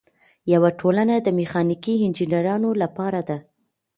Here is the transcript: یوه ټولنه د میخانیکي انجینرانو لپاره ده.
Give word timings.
یوه 0.53 0.69
ټولنه 0.79 1.15
د 1.21 1.27
میخانیکي 1.39 1.93
انجینرانو 2.05 2.69
لپاره 2.81 3.21
ده. 3.29 3.37